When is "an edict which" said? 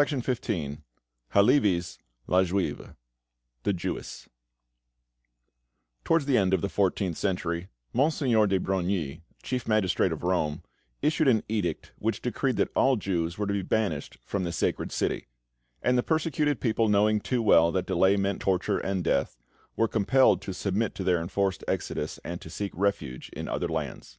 11.28-12.22